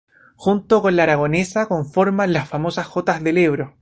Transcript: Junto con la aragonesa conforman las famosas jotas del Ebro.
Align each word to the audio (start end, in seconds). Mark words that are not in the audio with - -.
Junto 0.35 0.81
con 0.81 0.95
la 0.95 1.03
aragonesa 1.03 1.67
conforman 1.67 2.33
las 2.33 2.49
famosas 2.49 2.87
jotas 2.87 3.21
del 3.23 3.37
Ebro. 3.37 3.69